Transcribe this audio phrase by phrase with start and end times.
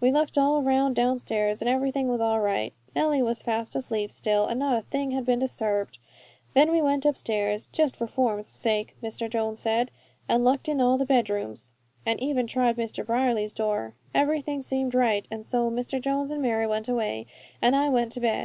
[0.00, 2.72] We looked all around downstairs and everything was all right.
[2.96, 5.98] Nellie was fast asleep still, and not a thing had been disturbed.
[6.52, 9.30] Then we went upstairs, 'just for form's sake,' Mr.
[9.30, 9.92] Jones said,
[10.28, 11.70] and looked in all the bedrooms,
[12.04, 13.06] and even tried Mr.
[13.06, 13.94] Brierly's door.
[14.12, 16.00] Everything seemed right, and so Mr.
[16.00, 17.26] Jones and Mary went away,
[17.62, 18.36] and I went to bed.